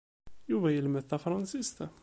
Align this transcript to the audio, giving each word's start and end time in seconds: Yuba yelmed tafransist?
Yuba 0.51 0.69
yelmed 0.71 1.05
tafransist? 1.09 1.77